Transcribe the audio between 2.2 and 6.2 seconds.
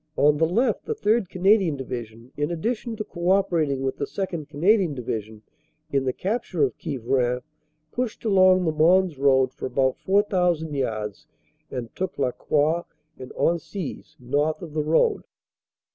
in addition to co operating with the 2nd. Canadian Division in the